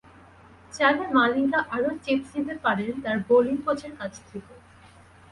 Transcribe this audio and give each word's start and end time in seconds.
চাইলে 0.73 1.05
মালিঙ্গা 1.15 1.59
আরও 1.75 1.89
টিপস 2.03 2.29
নিতে 2.35 2.55
পারেন 2.65 2.91
তাঁর 3.03 3.17
বোলিং 3.27 3.57
কোচের 3.65 3.93
কাছ 3.99 4.13
থেকে। 4.29 4.53